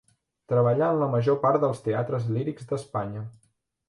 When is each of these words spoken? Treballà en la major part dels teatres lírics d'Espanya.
Treballà 0.51 0.85
en 0.93 1.01
la 1.01 1.09
major 1.15 1.37
part 1.43 1.61
dels 1.65 1.83
teatres 1.87 2.25
lírics 2.39 2.71
d'Espanya. 2.73 3.23